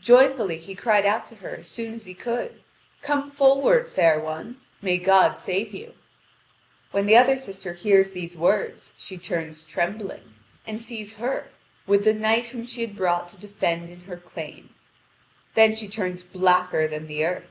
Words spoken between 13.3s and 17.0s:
to defend in her claim: then she turned blacker